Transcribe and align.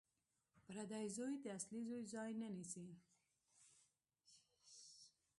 پردی 0.67 1.05
زوی 1.15 1.35
د 1.39 1.45
اصلي 1.57 1.81
زوی 1.87 2.01
ځای 2.13 2.31
نه 2.41 2.47
نیسي 2.55 2.87